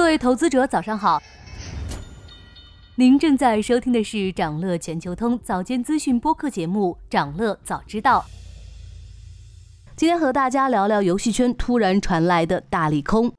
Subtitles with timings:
[0.00, 1.22] 各位投资者，早上好。
[2.94, 8.24] 您正在收听的是长乐全球通早间资讯播客节目《长乐早知道》。
[9.94, 13.30] 今天和大家聊聊游戏圈突然传来的大利空。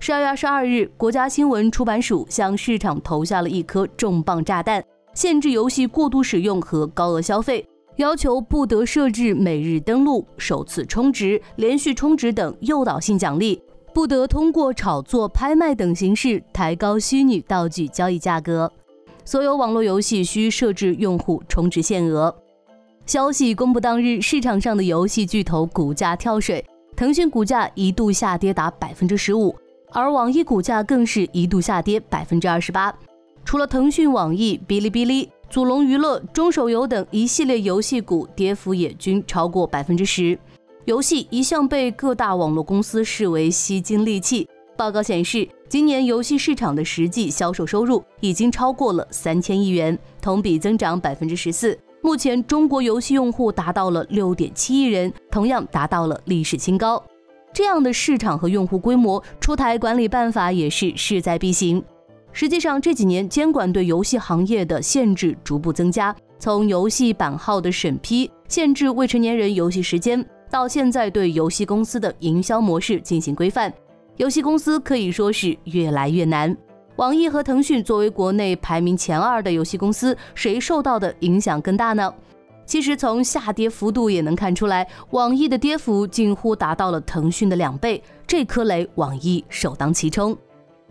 [0.00, 4.84] 十二月二十二日，国家新闻出版署向市场投下了一颗重磅炸弹，
[5.14, 7.66] 限制游戏过度使用和高额消费，
[7.96, 13.60] 要求不得设置每日登录、首次充值、连续充值等诱导性奖励。
[13.94, 18.70] 不得通过炒作、拍卖等形式抬高虚拟道具交易价格。
[19.24, 22.34] 所有网络游戏需设置用户充值限额。
[23.04, 26.64] 消息公布当日，市场上的游戏巨头股价跳水，
[26.96, 29.54] 腾讯股价一度下跌达百分之十五，
[29.90, 32.94] 而网易股价更是一度下跌百分之二十八。
[33.44, 40.38] 除了腾讯、网易、哔哩哔哩、祖龙娱乐、中手游等一系列游戏股，跌幅也均超过百分之十。
[40.84, 44.48] 游戏一向被各大网络公司视为吸金利器。
[44.76, 51.78] 报告显示，今年游戏市场的实际销售收入已经超过了三千亿元，同比增长百分之十四。
[52.00, 57.00] 目前，中国游戏用户达到了六点七亿人，同样达到了历史新高。
[57.52, 61.80] 这样的市场和用户规模，出台管理办法也是势在必行。
[62.32, 70.26] 实际上，这几年监管对游戏行业的限制逐步增加，从游戏版号的审批、限制未成年人游戏时间。
[70.52, 73.72] 到现在，对游戏公司的营销模式进行规范，
[74.18, 76.54] 游戏公司可以说是越来越难。
[76.96, 82.12] 网易和腾讯作为国内排名前二的游戏公司，谁受到的影响更大呢？
[82.66, 90.36] 其实从下跌幅度也能看出来，网易的跌幅近乎达到了腾讯的两倍，这颗雷网易首当其冲。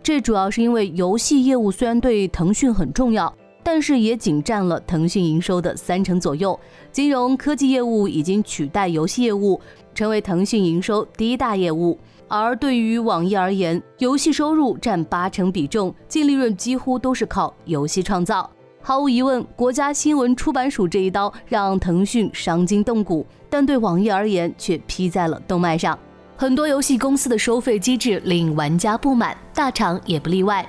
[0.02, 3.32] 这主要是因为游戏业务虽然对腾讯很重要。
[3.62, 6.58] 但是也仅占了腾讯营收的三成左右，
[6.90, 9.60] 金融科技业务已经取代游戏业务，
[9.94, 11.98] 成为腾讯营收第一大业务。
[12.28, 18.50] 而对于网易而言，游戏收入占八成比重，净利润几乎都是靠游戏创造。
[18.80, 25.96] 毫无疑问，国家新闻出版署这一刀让腾讯伤筋动骨，但对网易而言却劈在了动脉上。
[26.36, 30.66] 很多游戏公司的收费机制令玩家不满，大厂也不例外。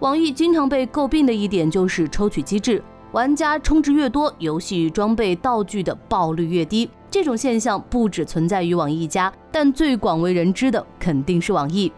[0.00, 2.82] 网易经常被诟病的一点就是抽取机制，
[3.12, 6.90] 玩家充值越多，游戏装备道具的爆率越低。
[7.10, 11.90] 这种现象不只存在于网易一家，但最广为人知的肯定是网易。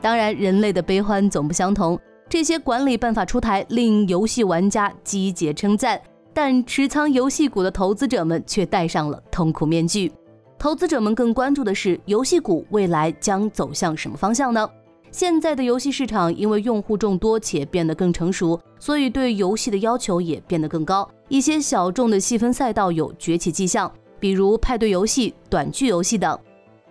[0.00, 1.98] 当然，人类的悲欢总不相同，
[2.28, 6.00] 这些管理办法出台，令游戏玩家集结称赞，
[6.32, 10.10] 但持仓游戏股的投资者们却戴上了痛苦面具。
[10.58, 14.66] 投资者们更关注的是，游戏股未来将走向什么方向呢？
[15.12, 21.08] 现在的游戏市场因为用户众多且变得更成熟，所以对游戏的要求也变得更高。
[21.28, 26.36] 一些小众的细分赛道有崛起迹象，比如派对游戏、短剧游戏等。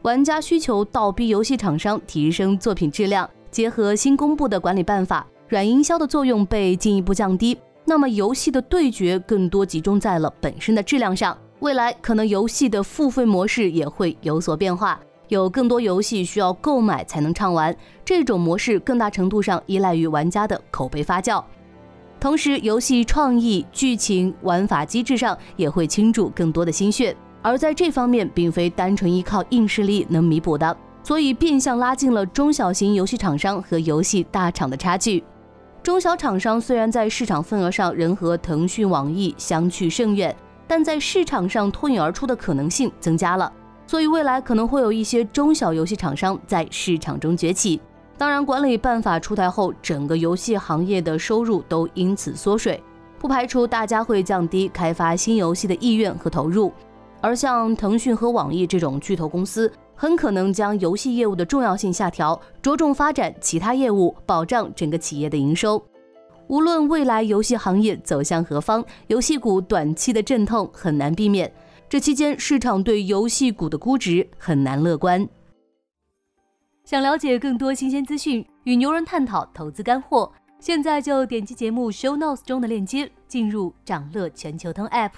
[0.04, 7.58] 玩家需求倒逼游戏厂商提升作品质量，结合新公布的管理办法，软营销的作用被进一步降低。
[7.86, 11.36] 那么游戏的对决更多集中在了本身的质量上。
[11.62, 15.00] 未来可能游戏的付费模式也会有所变化。
[15.31, 21.42] 有更多游戏需要购买才能畅玩，这种模式更大程度上依赖于玩家的口碑发酵。
[22.19, 35.24] 同时，游戏创意、剧情、玩法机制上也会倾注更多的心血，而在这方面，并非单纯依靠硬实力能弥补的，所以变相拉近了中小型游戏厂商和游戏大厂的差距。
[35.81, 40.36] 中小厂商虽然在市场份额上仍和腾讯、网易相去甚远，
[40.68, 43.50] 但在市场上脱颖而出的可能性增加了。
[43.91, 47.78] 所以未来可能会有一些中小游戏厂商在市场中崛起。
[48.18, 52.81] 当然，管理办法出台后，整个游戏行业的收入都因此缩水，
[53.19, 56.72] 不排除大家会降低开发新游戏的意愿和投入。
[57.19, 65.84] 而像腾讯和网易这种巨头公司，很可能将游戏业务的重要性下调，着重发展其他业务，保障整个企业的营收。
[66.47, 71.52] 无论未来游戏行业走向何方，游戏股短期的阵痛很难避免。
[71.91, 75.28] 这期间，市场对游戏股的估值很难乐观。
[76.85, 85.11] 想了解更多新鲜资讯，与牛人探讨投资干货，现在就点击节目 show notes 中的链接，进入掌乐全球通 app。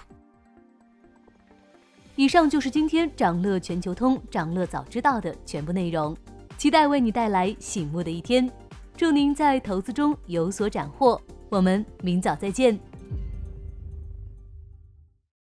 [2.15, 6.17] 以上就是今天掌乐全球通掌乐早知道的全部内容，
[6.57, 8.49] 期待为你带来醒目的一天。
[8.97, 12.79] 祝您在投资中有所斩获，我们明早再见。